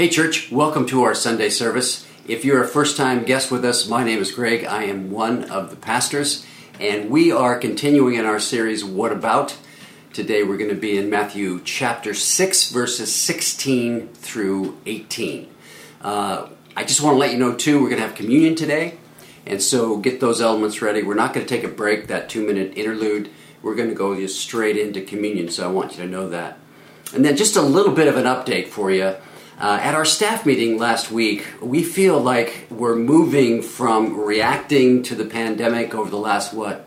[0.00, 2.08] Hey, church, welcome to our Sunday service.
[2.26, 4.64] If you're a first time guest with us, my name is Greg.
[4.64, 6.46] I am one of the pastors,
[6.80, 9.58] and we are continuing in our series, What About?
[10.14, 15.50] Today we're going to be in Matthew chapter 6, verses 16 through 18.
[16.00, 18.96] Uh, I just want to let you know, too, we're going to have communion today,
[19.44, 21.02] and so get those elements ready.
[21.02, 23.28] We're not going to take a break, that two minute interlude.
[23.60, 26.56] We're going to go just straight into communion, so I want you to know that.
[27.12, 29.16] And then just a little bit of an update for you.
[29.60, 35.14] Uh, at our staff meeting last week, we feel like we're moving from reacting to
[35.14, 36.86] the pandemic over the last, what,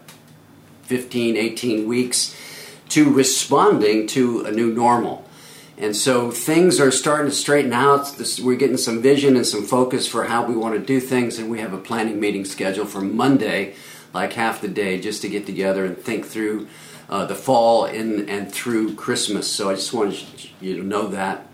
[0.81, 2.35] 15, 18 weeks,
[2.89, 5.23] to responding to a new normal.
[5.77, 8.17] And so things are starting to straighten out.
[8.17, 11.37] This, we're getting some vision and some focus for how we want to do things,
[11.37, 13.75] and we have a planning meeting scheduled for Monday,
[14.15, 16.67] like half the day, just to get together and think through
[17.07, 19.47] uh, the fall and, and through Christmas.
[19.47, 20.25] So I just wanted
[20.59, 21.47] you to know that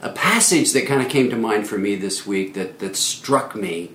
[0.00, 3.54] a passage that kind of came to mind for me this week that, that struck
[3.54, 3.90] me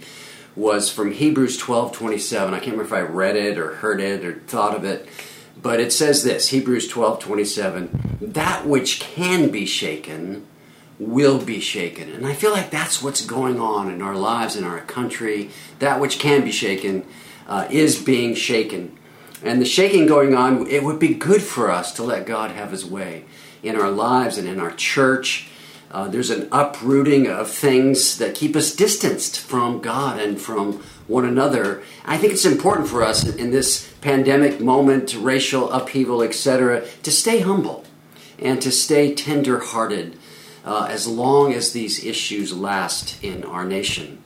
[0.56, 2.54] was from Hebrews 12 27.
[2.54, 5.08] I can't remember if I read it or heard it or thought of it,
[5.62, 10.48] but it says this Hebrews 12 27 that which can be shaken
[11.00, 12.10] will be shaken.
[12.10, 15.50] And I feel like that's what's going on in our lives, in our country.
[15.80, 17.06] That which can be shaken
[17.48, 18.98] uh, is being shaken.
[19.44, 22.70] And the shaking going on, it would be good for us to let God have
[22.70, 23.26] His way
[23.64, 25.48] in our lives and in our church
[25.92, 31.26] uh, there's an uprooting of things that keep us distanced from God and from one
[31.26, 31.84] another.
[32.06, 37.42] I think it's important for us in this pandemic moment, racial upheaval, etc., to stay
[37.42, 37.84] humble
[38.40, 40.18] and to stay tender hearted
[40.64, 44.24] uh, as long as these issues last in our nation.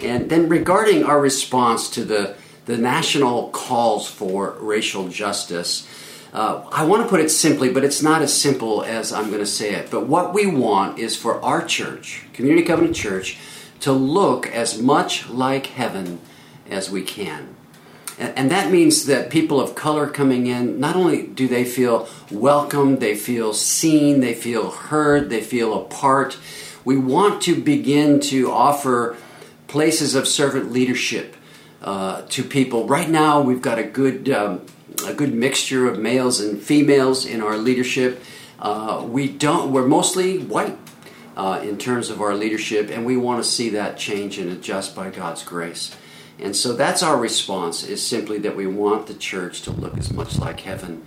[0.00, 2.34] And then regarding our response to the,
[2.66, 5.87] the national calls for racial justice,
[6.32, 9.40] uh, I want to put it simply, but it's not as simple as I'm going
[9.40, 9.90] to say it.
[9.90, 13.38] But what we want is for our church, Community Covenant Church,
[13.80, 16.20] to look as much like heaven
[16.68, 17.54] as we can.
[18.18, 22.98] And, that means that people of color coming in, not only do they feel welcome,
[22.98, 26.36] they feel seen, they feel heard, they feel a part.
[26.84, 29.16] We want to begin to offer
[29.68, 31.36] places of servant leadership
[31.80, 32.88] uh, to people.
[32.88, 34.28] Right now, we've got a good.
[34.28, 34.62] Um,
[35.06, 38.22] a good mixture of males and females in our leadership.
[38.58, 39.72] Uh, we don't.
[39.72, 40.76] We're mostly white
[41.36, 44.96] uh, in terms of our leadership, and we want to see that change and adjust
[44.96, 45.96] by God's grace.
[46.38, 50.12] And so that's our response: is simply that we want the church to look as
[50.12, 51.04] much like heaven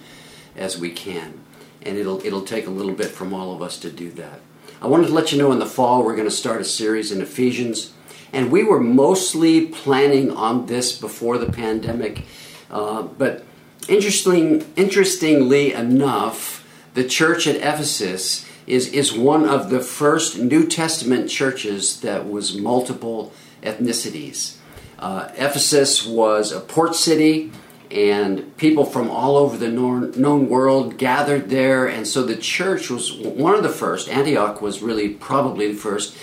[0.56, 1.40] as we can,
[1.82, 4.40] and it'll it'll take a little bit from all of us to do that.
[4.82, 7.12] I wanted to let you know in the fall we're going to start a series
[7.12, 7.94] in Ephesians,
[8.34, 12.24] and we were mostly planning on this before the pandemic,
[12.72, 13.46] uh, but
[13.92, 21.30] Interesting, interestingly enough, the church at Ephesus is, is one of the first New Testament
[21.30, 24.56] churches that was multiple ethnicities.
[24.98, 27.52] Uh, Ephesus was a port city,
[27.92, 33.12] and people from all over the known world gathered there, and so the church was
[33.12, 34.08] one of the first.
[34.08, 36.16] Antioch was really probably the first,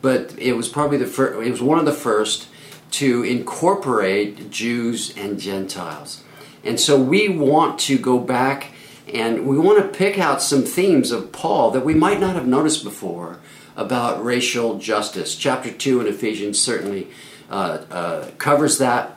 [0.00, 1.38] but it was probably the first.
[1.46, 2.48] It was one of the first
[2.92, 6.22] to incorporate Jews and Gentiles.
[6.64, 8.72] And so we want to go back
[9.12, 12.46] and we want to pick out some themes of Paul that we might not have
[12.46, 13.40] noticed before
[13.76, 15.34] about racial justice.
[15.36, 17.08] Chapter 2 in Ephesians certainly
[17.50, 19.16] uh, uh, covers that.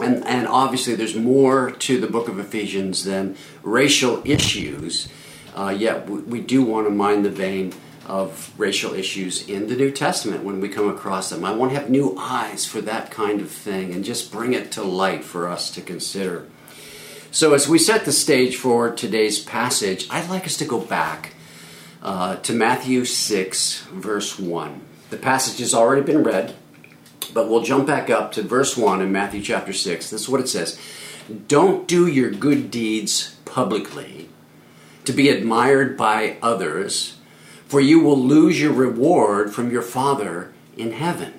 [0.00, 5.08] And, and obviously, there's more to the book of Ephesians than racial issues,
[5.56, 7.74] uh, yet we, we do want to mind the vein
[8.06, 11.44] of racial issues in the New Testament when we come across them.
[11.44, 14.70] I want to have new eyes for that kind of thing and just bring it
[14.72, 16.46] to light for us to consider.
[17.30, 21.34] So, as we set the stage for today's passage, I'd like us to go back
[22.02, 24.80] uh, to Matthew 6, verse 1.
[25.10, 26.54] The passage has already been read,
[27.34, 30.08] but we'll jump back up to verse 1 in Matthew chapter 6.
[30.08, 30.80] This is what it says
[31.48, 34.30] Don't do your good deeds publicly
[35.04, 37.18] to be admired by others,
[37.66, 41.34] for you will lose your reward from your Father in heaven.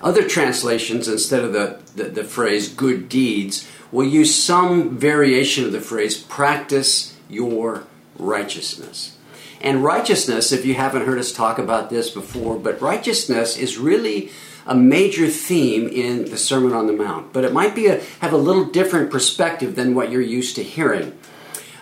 [0.00, 5.72] Other translations, instead of the, the, the phrase good deeds, will use some variation of
[5.72, 7.84] the phrase practice your
[8.18, 9.16] righteousness.
[9.62, 14.30] And righteousness, if you haven't heard us talk about this before, but righteousness is really
[14.66, 17.32] a major theme in the Sermon on the Mount.
[17.32, 20.62] But it might be a, have a little different perspective than what you're used to
[20.62, 21.18] hearing.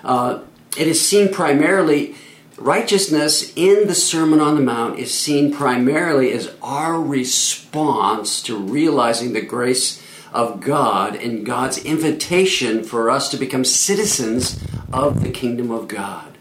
[0.05, 0.43] Uh,
[0.79, 2.15] it is seen primarily,
[2.57, 9.33] righteousness in the Sermon on the Mount is seen primarily as our response to realizing
[9.33, 10.01] the grace
[10.35, 16.37] of God and God's invitation for us to become citizens of the kingdom of God.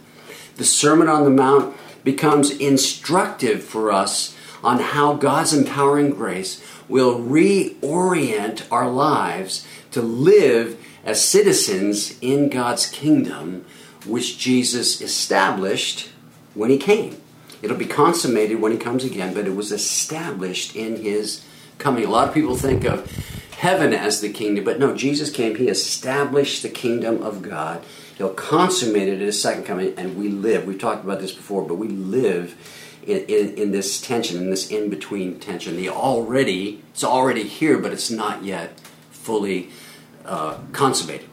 [0.55, 7.19] The Sermon on the Mount becomes instructive for us on how God's empowering grace will
[7.19, 13.65] reorient our lives to live as citizens in God's kingdom,
[14.05, 16.09] which Jesus established
[16.55, 17.17] when he came.
[17.61, 21.45] It'll be consummated when he comes again, but it was established in his
[21.77, 22.05] coming.
[22.05, 23.09] A lot of people think of
[23.63, 27.81] heaven as the kingdom, but no, Jesus came, he established the kingdom of God.
[28.17, 30.67] He'll consummate it at his second coming, and we live.
[30.67, 32.57] We've talked about this before, but we live
[33.07, 35.77] in, in, in this tension, in this in between tension.
[35.77, 38.77] The already, it's already here, but it's not yet
[39.11, 39.69] fully
[40.25, 41.29] uh, consummated.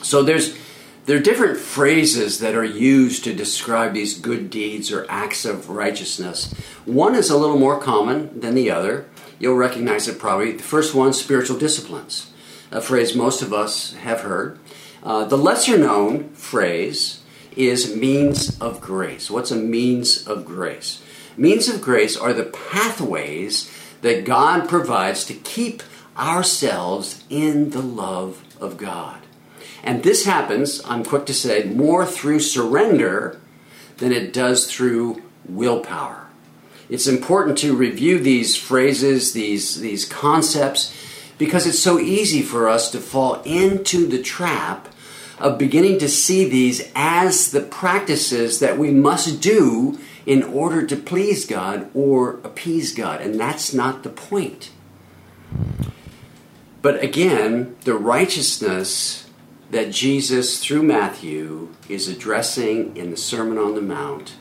[0.00, 0.56] So there's
[1.04, 5.68] there are different phrases that are used to describe these good deeds or acts of
[5.68, 6.52] righteousness.
[6.84, 9.08] One is a little more common than the other.
[9.40, 10.52] You'll recognize it probably.
[10.52, 12.30] The first one, spiritual disciplines,
[12.70, 14.60] a phrase most of us have heard.
[15.02, 17.22] Uh, the lesser known phrase
[17.56, 19.28] is means of grace.
[19.28, 21.02] What's a means of grace?
[21.36, 23.72] Means of grace are the pathways
[24.02, 25.82] that God provides to keep
[26.16, 29.21] ourselves in the love of God.
[29.82, 33.40] And this happens, I'm quick to say, more through surrender
[33.98, 36.26] than it does through willpower.
[36.88, 40.94] It's important to review these phrases, these, these concepts,
[41.38, 44.88] because it's so easy for us to fall into the trap
[45.38, 50.96] of beginning to see these as the practices that we must do in order to
[50.96, 53.20] please God or appease God.
[53.20, 54.70] And that's not the point.
[56.80, 59.21] But again, the righteousness
[59.72, 64.36] that Jesus, through Matthew, is addressing in the Sermon on the Mount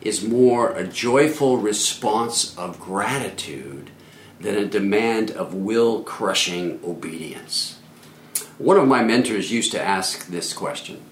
[0.00, 3.90] is more a joyful response of gratitude
[4.38, 7.80] than a demand of will crushing obedience.
[8.58, 11.02] One of my mentors used to ask this question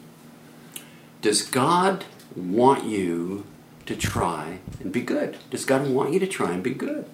[1.21, 2.05] Does God
[2.37, 3.45] want you
[3.87, 5.37] to try and be good?
[5.51, 7.07] Does God want you to try and be good?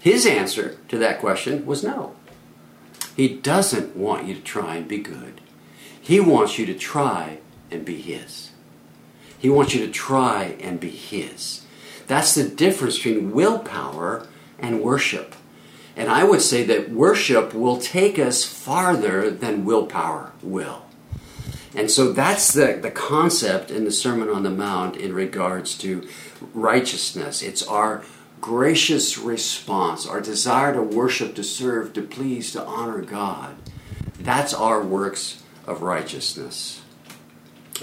[0.00, 2.16] His answer to that question was no.
[3.14, 5.41] He doesn't want you to try and be good.
[6.02, 7.38] He wants you to try
[7.70, 8.50] and be His.
[9.38, 11.64] He wants you to try and be His.
[12.08, 14.26] That's the difference between willpower
[14.58, 15.36] and worship.
[15.96, 20.86] And I would say that worship will take us farther than willpower will.
[21.74, 26.06] And so that's the, the concept in the Sermon on the Mount in regards to
[26.52, 27.42] righteousness.
[27.42, 28.02] It's our
[28.40, 33.54] gracious response, our desire to worship, to serve, to please, to honor God.
[34.18, 36.82] That's our works of righteousness.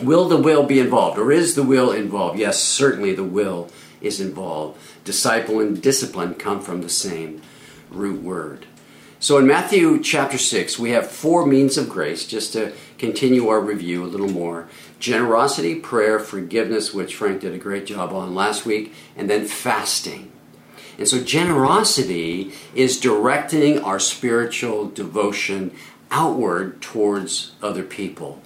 [0.01, 2.39] Will the will be involved, or is the will involved?
[2.39, 3.69] Yes, certainly the will
[4.01, 4.79] is involved.
[5.03, 7.41] Disciple and discipline come from the same
[7.89, 8.65] root word.
[9.21, 13.59] So in Matthew chapter 6, we have four means of grace, just to continue our
[13.59, 18.65] review a little more generosity, prayer, forgiveness, which Frank did a great job on last
[18.65, 20.31] week, and then fasting.
[20.97, 25.71] And so generosity is directing our spiritual devotion
[26.11, 28.41] outward towards other people.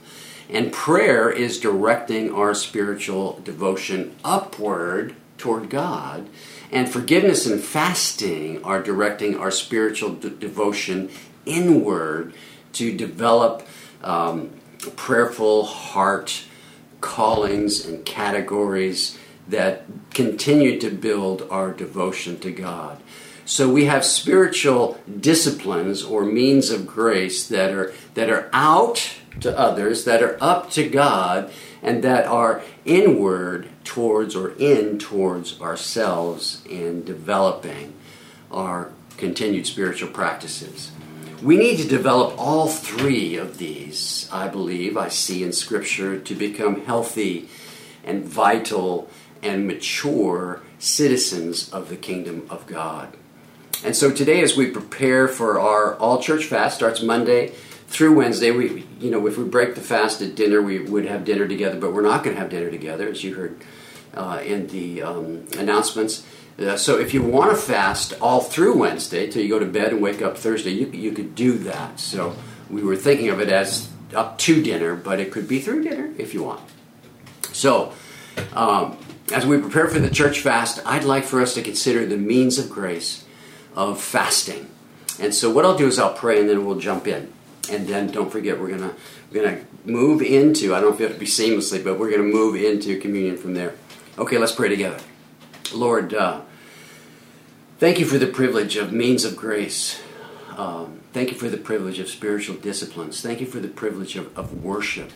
[0.50, 6.30] And prayer is directing our spiritual devotion upward toward God.
[6.72, 11.10] And forgiveness and fasting are directing our spiritual de- devotion
[11.46, 12.34] inward
[12.74, 13.68] to develop
[14.04, 14.52] um,
[14.96, 16.44] prayerful heart
[17.02, 19.18] callings and categories
[19.48, 23.02] that continue to build our devotion to God.
[23.46, 29.58] So we have spiritual disciplines or means of grace that are that are out to
[29.58, 36.64] others, that are up to God, and that are inward towards or in towards ourselves
[36.70, 37.94] in developing
[38.52, 40.92] our continued spiritual practices.
[41.42, 46.36] We need to develop all three of these, I believe, I see in Scripture, to
[46.36, 47.50] become healthy
[48.06, 49.10] and vital
[49.42, 53.18] and mature citizens of the kingdom of God.
[53.84, 57.50] And so today, as we prepare for our all church fast, starts Monday
[57.88, 58.50] through Wednesday.
[58.52, 61.80] We, you know, if we break the fast at dinner, we would have dinner together,
[61.80, 63.62] but we're not going to have dinner together, as you heard
[64.14, 66.26] uh, in the um, announcements.
[66.58, 69.92] Uh, so if you want to fast all through Wednesday till you go to bed
[69.92, 72.00] and wake up Thursday, you, you could do that.
[72.00, 72.36] So
[72.70, 76.14] we were thinking of it as up to dinner, but it could be through dinner
[76.18, 76.62] if you want.
[77.52, 77.92] So
[78.54, 78.98] um,
[79.34, 82.58] as we prepare for the church fast, I'd like for us to consider the means
[82.58, 83.23] of grace
[83.76, 84.70] of fasting.
[85.20, 87.32] And so what I'll do is I'll pray and then we'll jump in.
[87.70, 88.94] And then don't forget we're gonna
[89.32, 93.00] we're gonna move into I don't know if be seamlessly, but we're gonna move into
[93.00, 93.76] communion from there.
[94.18, 95.00] Okay, let's pray together.
[95.74, 96.42] Lord, uh,
[97.80, 100.02] thank you for the privilege of means of grace.
[100.58, 103.22] Um, thank you for the privilege of spiritual disciplines.
[103.22, 105.12] Thank you for the privilege of, of worship.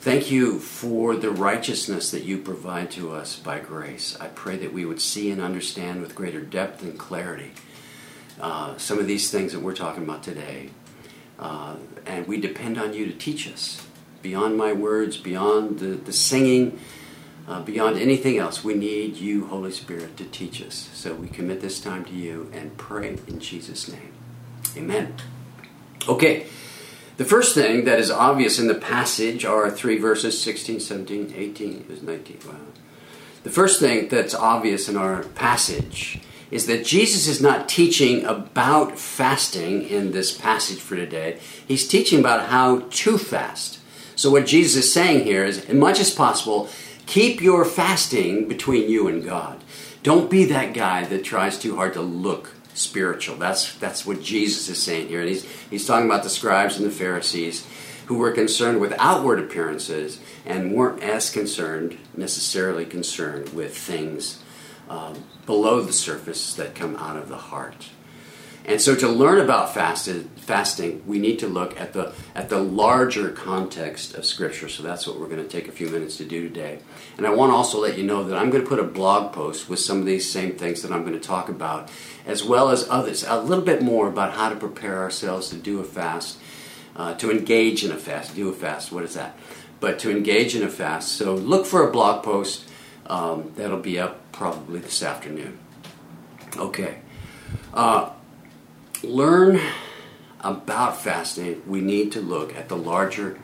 [0.00, 4.16] Thank you for the righteousness that you provide to us by grace.
[4.20, 7.50] I pray that we would see and understand with greater depth and clarity
[8.40, 10.70] uh, some of these things that we're talking about today.
[11.36, 11.76] Uh,
[12.06, 13.84] and we depend on you to teach us
[14.22, 16.78] beyond my words, beyond the, the singing,
[17.48, 18.62] uh, beyond anything else.
[18.62, 20.90] We need you, Holy Spirit, to teach us.
[20.94, 24.12] So we commit this time to you and pray in Jesus' name.
[24.76, 25.14] Amen.
[26.08, 26.46] Okay.
[27.18, 31.74] The first thing that is obvious in the passage are three verses 16, 17, 18,
[31.80, 32.38] it was 19.
[32.46, 32.54] Wow.
[33.42, 36.20] The first thing that's obvious in our passage
[36.52, 41.40] is that Jesus is not teaching about fasting in this passage for today.
[41.66, 43.80] He's teaching about how to fast.
[44.14, 46.68] So, what Jesus is saying here is, as much as possible,
[47.06, 49.64] keep your fasting between you and God.
[50.04, 53.36] Don't be that guy that tries too hard to look spiritual.
[53.36, 55.22] That's, that's what Jesus is saying here.
[55.22, 57.66] He's, he's talking about the scribes and the Pharisees
[58.06, 64.42] who were concerned with outward appearances and weren't as concerned, necessarily concerned, with things
[64.88, 67.90] um, below the surface that come out of the heart.
[68.68, 72.58] And so, to learn about fasted, fasting, we need to look at the at the
[72.58, 74.68] larger context of Scripture.
[74.68, 76.80] So that's what we're going to take a few minutes to do today.
[77.16, 79.32] And I want to also let you know that I'm going to put a blog
[79.32, 81.90] post with some of these same things that I'm going to talk about,
[82.28, 85.80] as well as others, a little bit more about how to prepare ourselves to do
[85.80, 86.38] a fast,
[86.94, 88.36] uh, to engage in a fast.
[88.36, 88.92] Do a fast.
[88.92, 89.36] What is that?
[89.80, 91.12] But to engage in a fast.
[91.12, 92.68] So look for a blog post
[93.06, 95.58] um, that'll be up probably this afternoon.
[96.56, 96.98] Okay.
[97.72, 98.10] Uh,
[99.02, 99.58] learn
[100.40, 103.38] about fasting, we need to look at the larger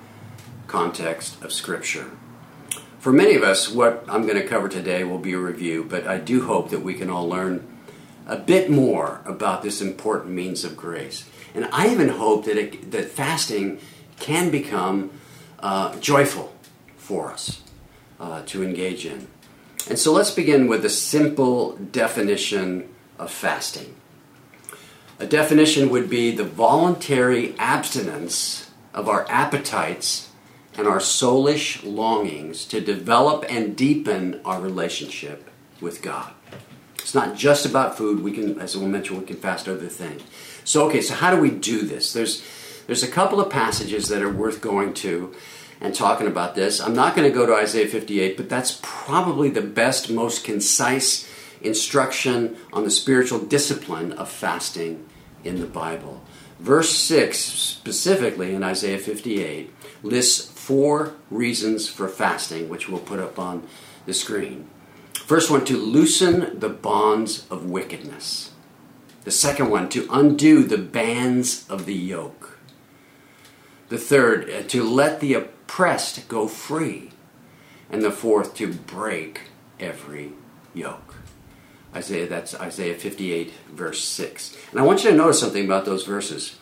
[0.67, 2.11] context of Scripture.
[2.99, 6.07] For many of us, what I'm going to cover today will be a review, but
[6.07, 7.74] I do hope that we can all learn
[8.27, 11.29] a bit more about this important means of grace.
[11.55, 13.79] And I even hope that, it, that fasting
[14.19, 15.11] can become
[15.61, 16.55] uh, joyful
[16.97, 17.63] for us
[18.19, 19.29] uh, to engage in.
[19.89, 22.89] And so let's begin with a simple definition
[23.19, 23.95] of fasting.
[25.19, 30.31] A definition would be the voluntary abstinence of our appetites
[30.77, 35.51] and our soulish longings to develop and deepen our relationship
[35.81, 36.33] with God.
[37.05, 38.25] It's not just about food.
[38.25, 40.23] We can, as we mentioned, we can fast other things.
[40.65, 42.15] So, okay, so how do we do this?
[42.15, 42.43] There's
[42.87, 45.35] there's a couple of passages that are worth going to
[45.83, 46.81] and talking about this.
[46.81, 51.29] I'm not going to go to Isaiah 58, but that's probably the best, most concise
[51.61, 55.07] instruction on the spiritual discipline of fasting
[55.45, 56.23] in the Bible.
[56.59, 59.71] Verse 6, specifically in Isaiah 58,
[60.03, 63.67] lists four reasons for fasting, which we'll put up on
[64.07, 64.71] the screen.
[65.27, 68.53] First one, to loosen the bonds of wickedness.
[69.25, 72.59] The second one, to undo the bands of the yoke.
[73.89, 77.11] The third, uh, to let the oppressed go free.
[77.91, 79.43] And the fourth, to break
[79.81, 80.33] every
[80.75, 81.17] yoke.
[81.95, 84.57] Isaiah, that's Isaiah 58, verse 6.
[84.73, 86.59] And I want you to notice something about those verses.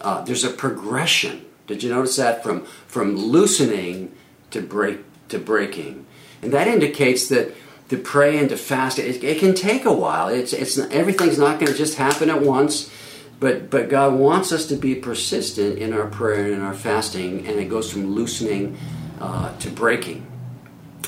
[0.00, 1.44] Uh, there's a progression.
[1.68, 4.12] Did you notice that from from loosening
[4.50, 6.06] to break to breaking,
[6.42, 7.54] and that indicates that
[7.92, 10.28] to pray and to fast it, it can take a while.
[10.28, 12.90] It's it's everything's not going to just happen at once,
[13.38, 17.46] but but God wants us to be persistent in our prayer and in our fasting,
[17.46, 18.78] and it goes from loosening
[19.20, 20.26] uh, to breaking.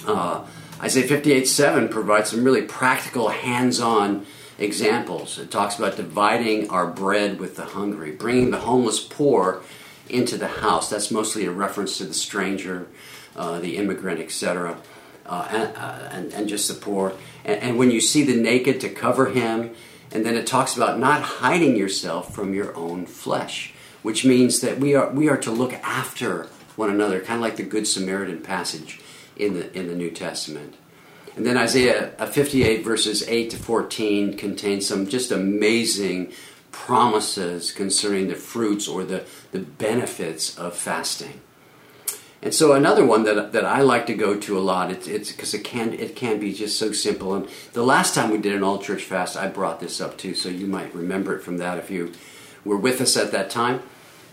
[0.07, 0.45] Uh,
[0.83, 4.27] Isaiah 58 7 provides some really practical, hands on
[4.59, 5.39] examples.
[5.39, 9.63] It talks about dividing our bread with the hungry, bringing the homeless poor
[10.11, 10.91] into the house.
[10.91, 12.89] That's mostly a reference to the stranger,
[13.35, 14.77] uh, the immigrant, etc.,
[15.27, 17.15] uh, and, uh, and, and, just the poor.
[17.45, 19.75] And, and when you see the naked, to cover him.
[20.13, 24.79] And then it talks about not hiding yourself from your own flesh, which means that
[24.79, 28.41] we are, we are to look after one another, kind of like the Good Samaritan
[28.41, 29.01] passage
[29.37, 30.75] in the, in the New Testament.
[31.37, 36.33] And then Isaiah 58, verses 8 to 14, contains some just amazing
[36.71, 41.41] promises concerning the fruits or the, the benefits of fasting.
[42.45, 45.55] And so another one that, that I like to go to a lot, it's because
[45.55, 47.35] it can it can be just so simple.
[47.35, 50.35] And the last time we did an all church fast, I brought this up too,
[50.35, 52.13] so you might remember it from that if you
[52.63, 53.83] were with us at that time.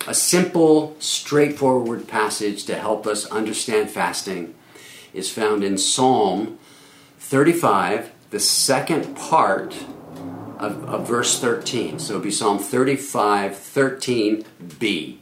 [0.08, 4.56] A simple, straightforward passage to help us understand fasting
[5.14, 6.60] is found in Psalm
[7.20, 9.74] 35, the second part
[10.60, 11.98] of, of verse 13.
[12.00, 15.21] So it'd be Psalm 35, 13b.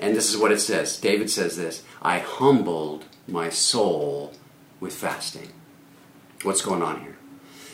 [0.00, 0.98] And this is what it says.
[0.98, 4.32] David says this I humbled my soul
[4.80, 5.52] with fasting.
[6.42, 7.18] What's going on here?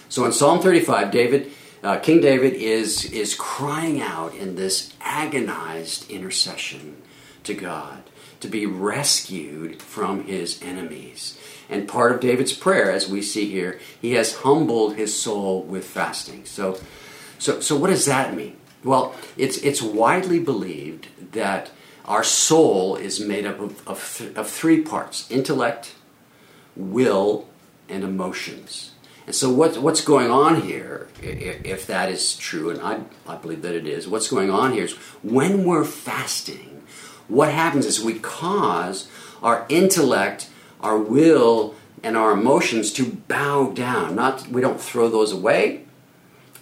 [0.08, 1.52] So in Psalm 35, David,
[1.82, 7.00] uh, King David is, is crying out in this agonized intercession
[7.44, 8.02] to God
[8.40, 11.38] to be rescued from his enemies.
[11.68, 15.84] And part of David's prayer, as we see here, he has humbled his soul with
[15.84, 16.44] fasting.
[16.44, 16.78] So,
[17.38, 18.56] so, so what does that mean?
[18.84, 21.70] Well, it's, it's widely believed that
[22.06, 25.94] our soul is made up of, of, of three parts intellect,
[26.74, 27.48] will,
[27.88, 28.92] and emotions.
[29.26, 33.62] And so, what, what's going on here, if that is true, and I, I believe
[33.62, 36.82] that it is, what's going on here is when we're fasting,
[37.26, 39.08] what happens is we cause
[39.42, 40.48] our intellect,
[40.80, 44.14] our will, and our emotions to bow down.
[44.14, 45.86] Not we don't throw those away,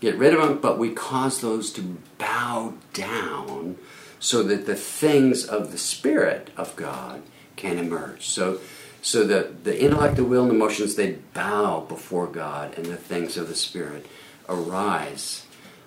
[0.00, 3.76] get rid of them, but we cause those to bow down
[4.24, 7.20] so that the things of the Spirit of God
[7.56, 8.24] can emerge.
[8.26, 8.58] So,
[9.02, 13.36] so the, the intellect, the will, and emotions, they bow before God, and the things
[13.36, 14.06] of the Spirit
[14.48, 15.44] arise.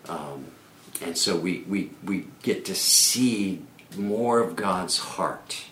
[0.08, 0.52] Um,
[1.02, 3.64] and so we, we, we get to see
[3.98, 5.64] more of God's heart.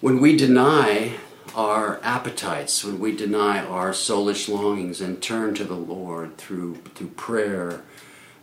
[0.00, 1.14] When we deny
[1.56, 7.08] our appetites, when we deny our soulish longings and turn to the Lord through, through
[7.08, 7.82] prayer,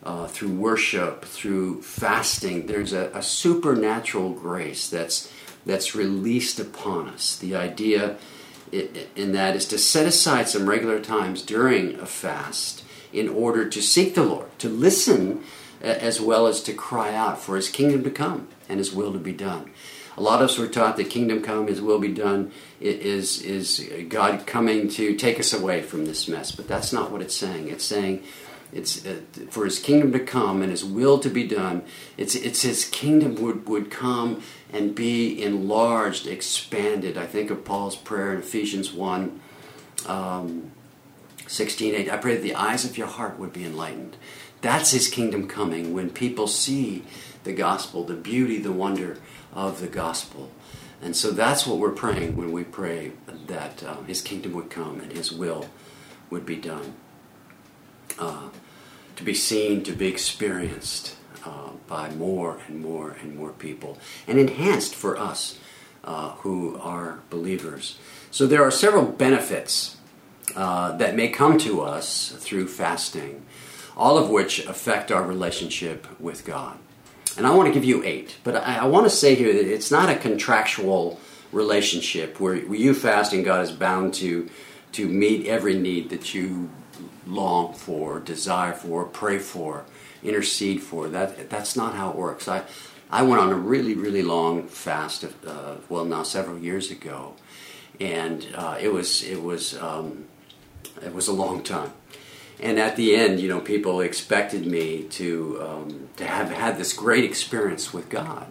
[0.05, 5.31] uh, through worship, through fasting, there's a, a, supernatural grace that's,
[5.65, 7.38] that's released upon us.
[7.38, 8.17] The idea
[8.72, 13.81] in that is to set aside some regular times during a fast in order to
[13.81, 15.43] seek the Lord, to listen
[15.81, 19.19] as well as to cry out for his kingdom to come and his will to
[19.19, 19.72] be done.
[20.15, 23.89] A lot of us were taught that kingdom come, his will be done, is, is
[24.10, 26.51] God coming to take us away from this mess.
[26.51, 27.67] But that's not what it's saying.
[27.69, 28.24] It's saying
[28.74, 31.84] it's uh, for his kingdom to come and his will to be done.
[32.18, 37.18] It's, it's his kingdom would, would come and be enlarged, expanded.
[37.18, 39.39] I think of Paul's prayer in Ephesians 1
[40.08, 40.72] um,
[41.48, 42.12] 16 8.
[42.12, 44.18] I pray that the eyes of your heart would be enlightened.
[44.62, 47.03] That's his kingdom coming when people see
[47.44, 49.18] the gospel, the beauty, the wonder
[49.53, 50.50] of the gospel.
[51.01, 53.12] And so that's what we're praying when we pray
[53.48, 55.65] that uh, his kingdom would come and his will
[56.30, 56.94] would be done.
[58.18, 58.50] Uh,
[59.15, 64.40] to be seen, to be experienced uh, by more and more and more people, and
[64.40, 65.57] enhanced for us
[66.03, 67.98] uh, who are believers.
[68.31, 69.98] So there are several benefits
[70.55, 73.46] uh, that may come to us through fasting
[73.96, 76.77] all of which affect our relationship with God.
[77.37, 79.72] And I want to give you eight, but I, I want to say here that
[79.72, 81.20] it's not a contractual
[81.51, 84.50] relationship where, where you fast and God is bound to,
[84.94, 86.70] to meet every need that you
[87.25, 89.86] long for, desire for, pray for,
[90.24, 91.07] intercede for.
[91.07, 92.48] That, that's not how it works.
[92.48, 92.64] I,
[93.09, 97.36] I went on a really, really long fast, uh, well, now several years ago,
[98.00, 100.25] and uh, it was it was um,
[101.03, 101.94] it was a long time
[102.64, 106.94] and at the end, you know, people expected me to um, to have had this
[106.94, 108.48] great experience with God.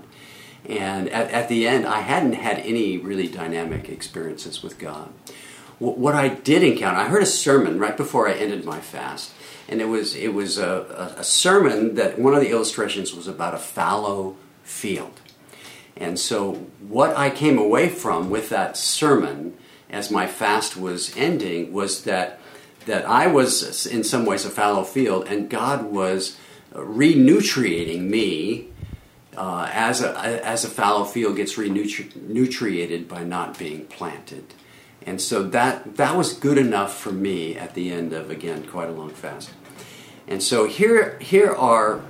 [0.69, 5.13] And at, at, the end, I hadn't had any really dynamic experiences with God.
[5.79, 9.33] What I did encounter, I heard a sermon right before I ended my fast,
[9.69, 13.27] and it was it was a, a, a sermon that one of the illustrations was
[13.27, 15.21] about a fallow field.
[15.97, 16.55] And so,
[16.87, 19.57] what I came away from with that sermon
[19.91, 22.39] as my fast was ending was that
[22.87, 26.37] that I was in some ways a fallow field, and God was
[26.73, 28.69] renutriating me
[29.37, 34.55] uh, as a as a fallow field gets renutriated by not being planted,
[35.07, 38.89] and so that that was good enough for me at the end of again quite
[38.89, 39.51] a long fast,
[40.27, 42.03] and so here here are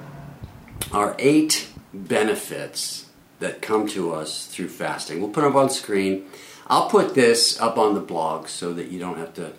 [0.93, 3.07] our eight benefits
[3.39, 5.21] that come to us through fasting.
[5.21, 6.27] We'll put them up on screen.
[6.69, 9.53] I'll put this up on the blog so that you don't have to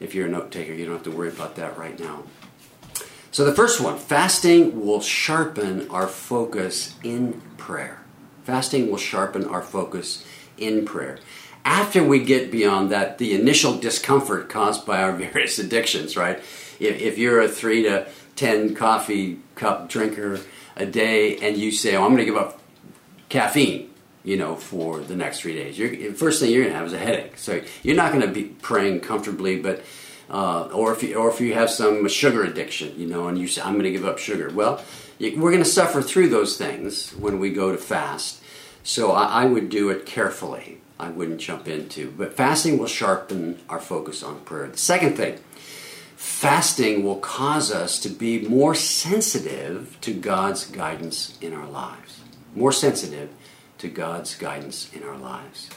[0.00, 2.24] if you're a note taker, you don't have to worry about that right now.
[3.30, 8.02] So, the first one fasting will sharpen our focus in prayer.
[8.44, 10.24] Fasting will sharpen our focus
[10.56, 11.18] in prayer.
[11.64, 16.38] After we get beyond that, the initial discomfort caused by our various addictions, right?
[16.78, 20.40] If, if you're a three to 10 coffee cup drinker
[20.76, 22.60] a day and you say, oh, I'm going to give up
[23.28, 23.90] caffeine,
[24.24, 25.78] you know, for the next three days.
[25.78, 27.38] You're, first thing you're going to have is a headache.
[27.38, 29.82] So you're not going to be praying comfortably, but
[30.30, 33.46] uh, or if you, or if you have some sugar addiction, you know, and you
[33.46, 34.50] say I'm going to give up sugar.
[34.52, 34.82] Well,
[35.20, 38.42] we're going to suffer through those things when we go to fast.
[38.82, 40.80] So I, I would do it carefully.
[40.98, 42.10] I wouldn't jump into.
[42.10, 44.68] But fasting will sharpen our focus on prayer.
[44.68, 45.38] The second thing,
[46.16, 52.20] fasting will cause us to be more sensitive to God's guidance in our lives.
[52.54, 53.30] More sensitive
[53.78, 55.68] to God's guidance in our lives.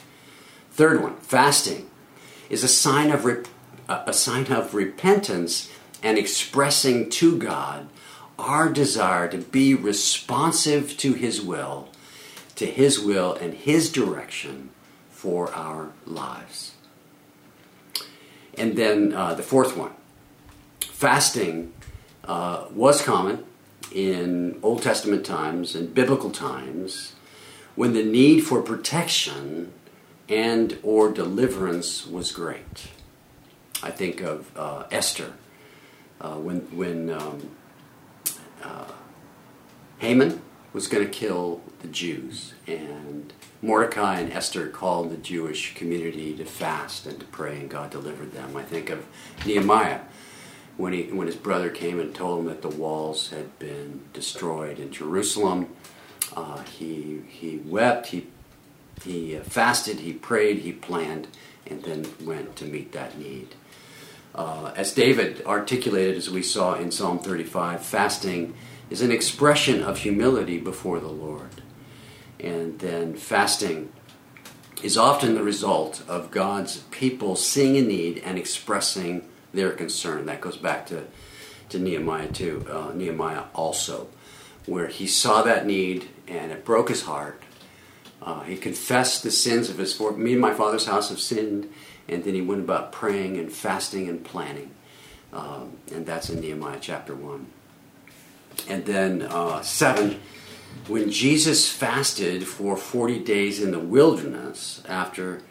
[0.70, 1.90] Third one, fasting
[2.48, 3.48] is a sign of rep-
[3.88, 5.70] a sign of repentance
[6.02, 7.88] and expressing to God
[8.38, 11.88] our desire to be responsive to his will,
[12.58, 14.70] to His will and His direction
[15.18, 16.74] for our lives.
[18.56, 19.90] And then uh, the fourth one
[20.80, 21.72] fasting
[22.22, 23.44] uh, was common
[23.92, 27.14] in Old Testament times and biblical times
[27.74, 29.72] when the need for protection
[30.28, 32.88] and or deliverance was great.
[33.82, 35.32] I think of uh, Esther
[36.20, 37.50] uh, when when um,
[38.62, 38.92] uh,
[39.98, 46.36] Haman was going to kill the Jews, and Mordecai and Esther called the Jewish community
[46.36, 48.56] to fast and to pray, and God delivered them.
[48.56, 49.04] I think of
[49.44, 50.00] Nehemiah
[50.76, 54.78] when he when his brother came and told him that the walls had been destroyed
[54.78, 55.74] in Jerusalem.
[56.34, 58.08] Uh, he he wept.
[58.08, 58.28] He
[59.02, 60.00] he uh, fasted.
[60.00, 60.58] He prayed.
[60.58, 61.28] He planned,
[61.66, 63.54] and then went to meet that need.
[64.34, 68.54] Uh, as David articulated, as we saw in Psalm 35, fasting
[68.88, 71.62] is an expression of humility before the Lord.
[72.40, 73.92] And then fasting
[74.82, 80.26] is often the result of God's people seeing a need and expressing their concern.
[80.26, 81.04] That goes back to,
[81.70, 84.08] to Nehemiah too, uh, Nehemiah also,
[84.66, 87.42] where he saw that need and it broke his heart.
[88.20, 91.72] Uh, he confessed the sins of his for me and my father's house have sinned,
[92.08, 94.70] and then he went about praying and fasting and planning,
[95.32, 97.46] um, and that's in Nehemiah chapter one.
[98.68, 100.20] And then uh, seven,
[100.86, 105.42] when Jesus fasted for forty days in the wilderness after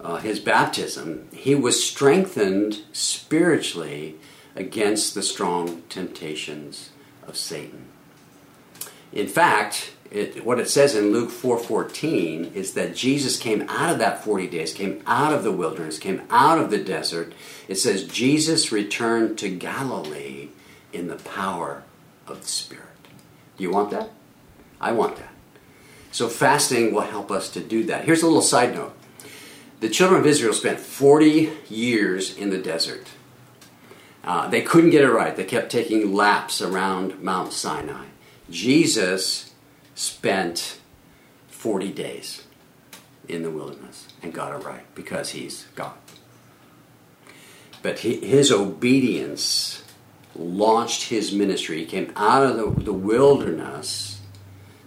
[0.00, 4.16] uh, his baptism, he was strengthened spiritually
[4.56, 6.90] against the strong temptations
[7.26, 7.86] of Satan.
[9.12, 13.98] In fact, it, what it says in Luke 4:14 is that Jesus came out of
[13.98, 17.32] that 40 days, came out of the wilderness, came out of the desert.
[17.68, 20.48] It says Jesus returned to Galilee
[20.92, 21.84] in the power
[22.26, 22.84] of the Spirit.
[23.56, 24.10] Do you want that?
[24.82, 25.32] I want that.
[26.10, 28.04] So fasting will help us to do that.
[28.04, 28.94] Here's a little side note.
[29.80, 33.06] The children of Israel spent 40 years in the desert.
[34.22, 35.34] Uh, they couldn't get it right.
[35.34, 38.06] They kept taking laps around Mount Sinai.
[38.50, 39.52] Jesus
[39.94, 40.78] spent
[41.48, 42.42] 40 days
[43.28, 45.94] in the wilderness and got it right because he's God.
[47.82, 49.82] But his obedience
[50.36, 51.78] launched his ministry.
[51.80, 54.11] He came out of the, the wilderness,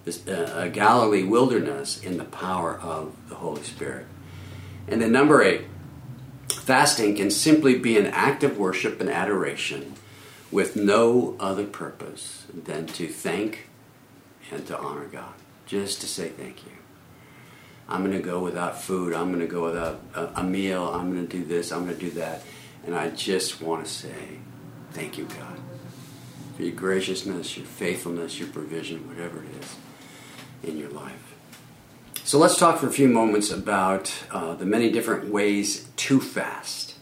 [0.05, 4.05] this uh, Galilee wilderness, in the power of the Holy Spirit.
[4.87, 5.63] And then number eight,
[6.53, 9.95] fasting can simply be an act of worship and adoration
[10.51, 13.67] with no other purpose than to thank
[14.51, 15.33] and to honor God.
[15.65, 16.71] Just to say thank you.
[17.89, 19.13] I'm going to go without food.
[19.13, 20.87] I'm going to go without a, a meal.
[20.87, 21.71] I'm going to do this.
[21.71, 22.43] I'm going to do that.
[22.85, 24.39] And I just want to say
[24.91, 25.59] thank you, God,
[26.55, 29.75] for your graciousness, your faithfulness, your provision, whatever it is
[30.65, 31.35] in your life.
[32.23, 36.95] So let's talk for a few moments about uh, the many different ways to fast.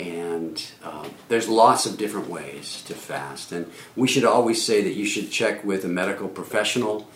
[0.00, 3.52] And uh, there's lots of different ways to fast.
[3.52, 7.08] And we should always say that you should check with a medical professional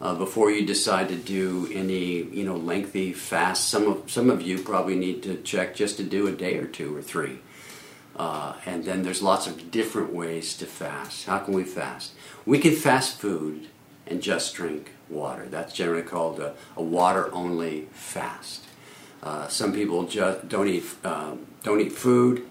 [0.00, 3.68] uh, before you decide to do any you know lengthy fast.
[3.68, 6.66] Some of some of you probably need to check just to do a day or
[6.66, 7.38] two or three.
[8.16, 11.26] Uh, and then there's lots of different ways to fast.
[11.26, 12.12] How can we fast?
[12.44, 13.68] We can fast food
[14.08, 15.46] and just drink water.
[15.46, 18.64] That's generally called a, a water only fast.
[19.22, 22.46] Uh, some people just don't eat um, don't eat food,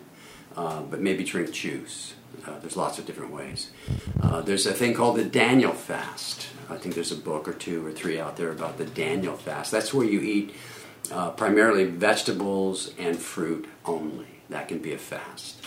[0.56, 2.14] uh, but maybe drink juice.
[2.46, 3.72] Uh, there's lots of different ways.
[4.22, 6.48] Uh, there's a thing called the Daniel fast.
[6.70, 9.72] I think there's a book or two or three out there about the Daniel fast.
[9.72, 10.54] That's where you eat
[11.12, 14.28] uh, primarily vegetables and fruit only.
[14.50, 15.62] That can be a fast.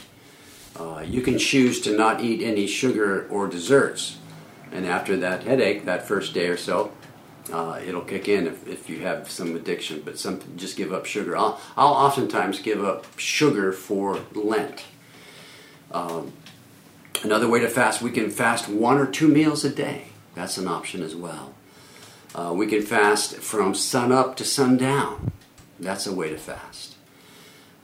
[0.78, 4.18] Uh, you can choose to not eat any sugar or desserts.
[4.72, 6.92] And after that headache, that first day or so,
[7.52, 10.02] uh, it'll kick in if, if you have some addiction.
[10.04, 11.36] But some just give up sugar.
[11.36, 14.84] I'll, I'll oftentimes give up sugar for Lent.
[15.90, 16.32] Um,
[17.24, 20.04] another way to fast, we can fast one or two meals a day.
[20.34, 21.54] That's an option as well.
[22.32, 25.32] Uh, we can fast from sun up to sundown.
[25.80, 26.94] That's a way to fast.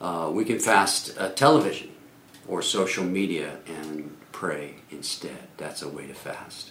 [0.00, 1.90] Uh, we can fast uh, television
[2.46, 5.48] or social media and pray instead.
[5.56, 6.70] That's a way to fast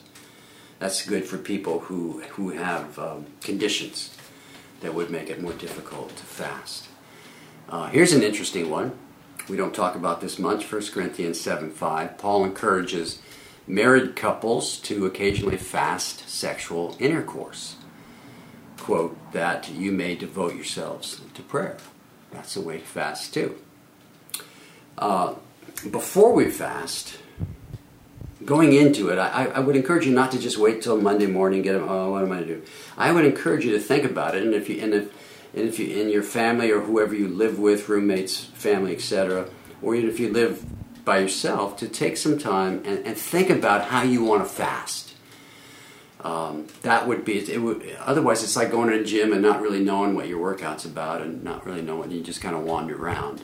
[0.86, 4.15] that's good for people who, who have um, conditions
[4.82, 6.88] that would make it more difficult to fast.
[7.67, 8.95] Uh, here's an interesting one.
[9.50, 10.71] We don't talk about this much.
[10.71, 12.19] 1 Corinthians 7 5.
[12.19, 13.17] Paul encourages
[13.65, 17.78] married couples to occasionally fast sexual intercourse.
[18.78, 21.78] Quote, that you may devote yourselves to prayer.
[22.32, 23.56] That's a way to fast too.
[25.00, 25.34] Uh,
[25.89, 27.17] before we fast,
[28.43, 31.62] going into it, I, I would encourage you not to just wait till Monday morning.
[31.62, 31.76] Get.
[31.76, 32.62] Oh, what am I to do?
[32.98, 35.13] I would encourage you to think about it, and if you and if
[35.54, 39.48] and if you in your family or whoever you live with, roommates, family, etc.,
[39.82, 40.65] or even if you live
[41.06, 45.13] by yourself, to take some time and, and think about how you want to fast.
[46.21, 47.62] Um, that would be it.
[47.62, 50.84] Would, otherwise, it's like going to a gym and not really knowing what your workout's
[50.84, 52.10] about, and not really knowing.
[52.10, 53.43] You just kind of wander around,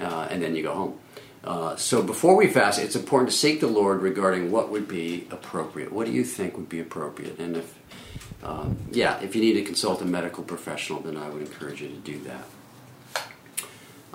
[0.00, 0.98] uh, and then you go home.
[1.44, 5.26] Uh, so before we fast, it's important to seek the Lord regarding what would be
[5.30, 5.92] appropriate.
[5.92, 7.38] What do you think would be appropriate?
[7.38, 7.74] And if,
[8.42, 11.88] um, yeah, if you need to consult a medical professional, then I would encourage you
[11.88, 12.44] to do that.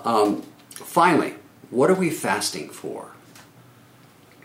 [0.04, 1.34] Um, finally,
[1.70, 3.12] what are we fasting for?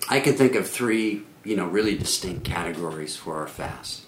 [0.10, 4.04] I can think of three, you know, really distinct categories for our fast.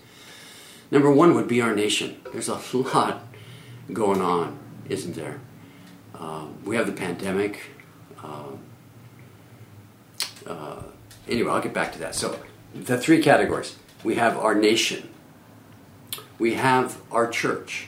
[0.89, 2.21] Number one would be our nation.
[2.31, 3.27] There's a lot
[3.91, 4.57] going on,
[4.87, 5.39] isn't there?
[6.15, 7.61] Uh, we have the pandemic.
[8.23, 8.59] Um,
[10.47, 10.83] uh,
[11.27, 12.15] anyway, I'll get back to that.
[12.15, 12.39] So,
[12.73, 15.09] the three categories we have our nation,
[16.39, 17.87] we have our church,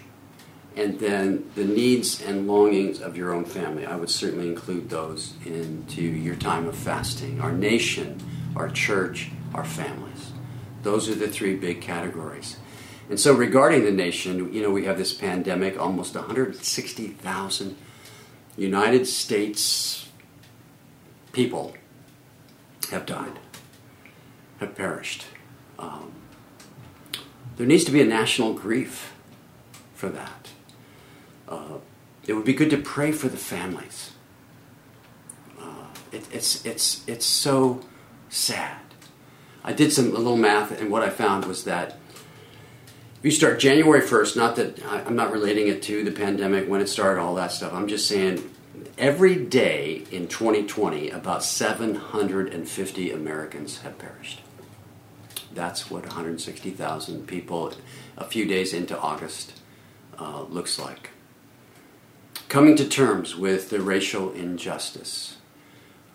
[0.75, 3.85] and then the needs and longings of your own family.
[3.85, 7.41] I would certainly include those into your time of fasting.
[7.41, 8.19] Our nation,
[8.55, 10.31] our church, our families.
[10.83, 12.57] Those are the three big categories.
[13.09, 17.75] And so, regarding the nation, you know, we have this pandemic, almost 160,000
[18.55, 20.02] United States
[21.33, 21.75] people
[22.91, 23.39] have died,
[24.59, 25.25] have perished.
[25.77, 26.13] Um,
[27.57, 29.13] there needs to be a national grief
[29.93, 30.49] for that.
[31.49, 31.79] Uh,
[32.25, 34.11] it would be good to pray for the families.
[35.59, 37.81] Uh, it, it's, it's, it's so
[38.29, 38.79] sad.
[39.63, 41.97] I did some a little math, and what I found was that
[43.17, 46.81] if you start January 1st, not that I'm not relating it to the pandemic, when
[46.81, 48.52] it started, all that stuff, I'm just saying
[48.97, 54.41] every day in 2020, about 750 Americans have perished.
[55.53, 57.73] That's what 160,000 people
[58.17, 59.53] a few days into August
[60.19, 61.11] uh, looks like.
[62.49, 65.37] Coming to terms with the racial injustice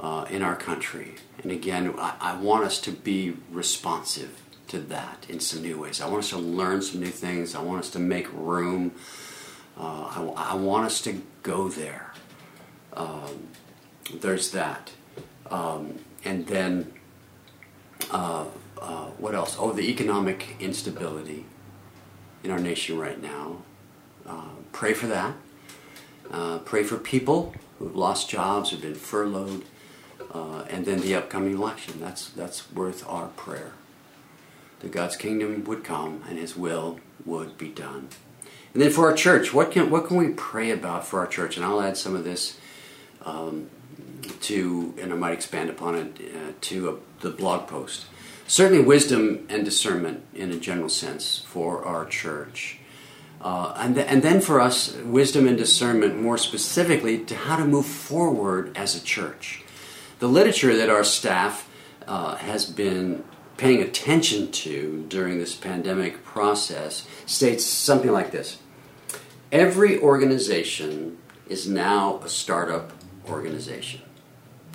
[0.01, 1.14] uh, in our country.
[1.42, 6.01] And again, I, I want us to be responsive to that in some new ways.
[6.01, 7.55] I want us to learn some new things.
[7.55, 8.92] I want us to make room.
[9.77, 12.12] Uh, I, I, want us to go there.
[12.94, 13.48] Um,
[14.14, 14.92] there's that.
[15.51, 16.92] Um, and then,
[18.11, 18.44] uh,
[18.81, 19.57] uh, what else?
[19.59, 21.44] Oh, the economic instability
[22.44, 23.59] in our nation right now.
[24.27, 25.35] Uh, pray for that.
[26.31, 29.64] Uh, pray for people who've lost jobs, who've been furloughed,
[30.33, 31.94] uh, and then the upcoming election.
[32.01, 33.72] That's, that's worth our prayer.
[34.81, 38.09] That God's kingdom would come and His will would be done.
[38.74, 41.57] And then for our church, what can, what can we pray about for our church?
[41.57, 42.59] And I'll add some of this
[43.24, 43.68] um,
[44.42, 48.07] to, and I might expand upon it uh, to a, the blog post.
[48.46, 52.78] Certainly, wisdom and discernment in a general sense for our church.
[53.40, 57.64] Uh, and, th- and then for us, wisdom and discernment more specifically to how to
[57.64, 59.62] move forward as a church.
[60.18, 61.68] The literature that our staff
[62.07, 63.22] uh, has been
[63.59, 68.59] paying attention to during this pandemic process states something like this
[69.52, 72.92] Every organization is now a startup
[73.29, 74.03] organization.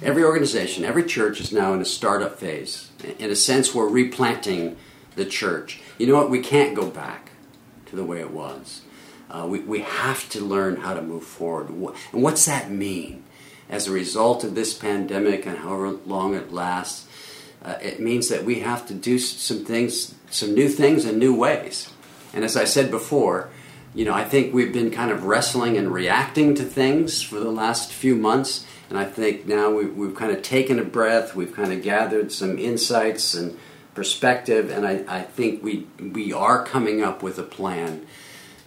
[0.01, 2.89] Every organization, every church is now in a startup phase.
[3.19, 4.75] In a sense, we're replanting
[5.15, 5.81] the church.
[5.97, 6.29] You know what?
[6.29, 7.31] We can't go back
[7.87, 8.81] to the way it was.
[9.29, 11.69] Uh, we, we have to learn how to move forward.
[11.69, 13.23] And what's that mean?
[13.69, 17.07] As a result of this pandemic and however long it lasts,
[17.63, 21.33] uh, it means that we have to do some things, some new things in new
[21.33, 21.89] ways.
[22.33, 23.49] And as I said before,
[23.93, 27.51] you know, I think we've been kind of wrestling and reacting to things for the
[27.51, 28.65] last few months.
[28.89, 32.31] And I think now we've, we've kind of taken a breath, we've kind of gathered
[32.31, 33.57] some insights and
[33.93, 38.05] perspective, and I, I think we, we are coming up with a plan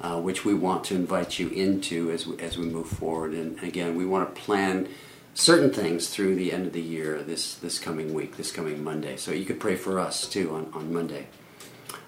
[0.01, 3.33] uh, which we want to invite you into as we, as we move forward.
[3.33, 4.89] And again, we want to plan
[5.35, 9.17] certain things through the end of the year this, this coming week, this coming Monday.
[9.17, 11.27] So you could pray for us too on, on Monday.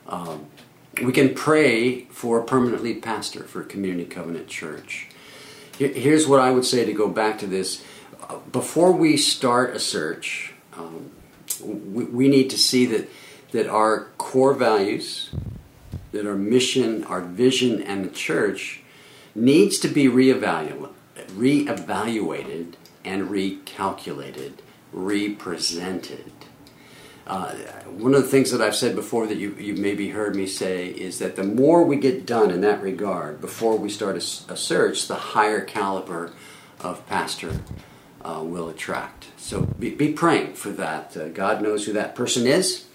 [0.06, 0.46] Um,
[1.02, 5.08] we can pray for a permanent lead pastor for a Community Covenant Church.
[5.78, 7.84] Here's what I would say to go back to this.
[8.50, 11.10] Before we start a search, um,
[11.62, 13.08] we, we need to see that,
[13.52, 15.30] that our core values,
[16.12, 18.82] that our mission, our vision, and the church
[19.34, 20.90] needs to be reevaluated,
[21.28, 24.54] reevaluated and recalculated,
[24.92, 26.32] represented.
[27.28, 27.52] Uh,
[27.98, 30.88] one of the things that I've said before that you, you maybe heard me say
[30.88, 34.56] is that the more we get done in that regard before we start a, a
[34.56, 36.32] search, the higher caliber
[36.80, 37.60] of pastor
[38.22, 39.26] uh, will attract.
[39.36, 41.16] So be, be praying for that.
[41.16, 42.86] Uh, God knows who that person is,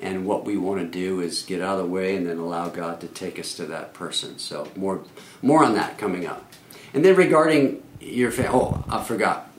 [0.00, 2.68] and what we want to do is get out of the way and then allow
[2.68, 4.38] God to take us to that person.
[4.38, 5.02] So more
[5.40, 6.52] more on that coming up.
[6.92, 9.50] And then regarding your family, oh, I forgot.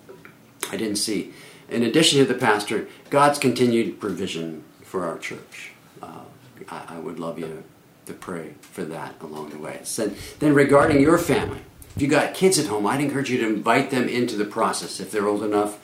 [0.72, 1.34] I didn't see.
[1.70, 5.72] In addition to the pastor, God's continued provision for our church.
[6.02, 6.22] Uh,
[6.70, 7.64] I, I, would love you
[8.08, 9.82] to pray for that along the way.
[9.84, 11.62] So, then regarding your family,
[11.96, 15.00] if you got kids at home, I'd encourage you to invite them into the process
[15.00, 15.78] if they're old enough,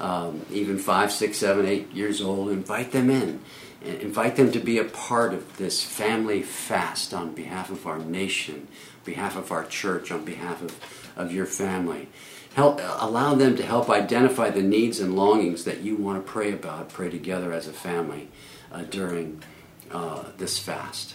[0.00, 2.48] um, even five, six, seven, eight years old.
[2.50, 3.40] Invite them in.
[3.84, 8.54] Invite them to be a part of this family fast on behalf of our nation,
[8.54, 10.78] on behalf of our church, on behalf of,
[11.16, 12.08] of your family.
[12.54, 16.52] Help, allow them to help identify the needs and longings that you want to pray
[16.52, 18.28] about, pray together as a family
[18.70, 19.42] uh, during
[19.90, 21.14] uh, this fast.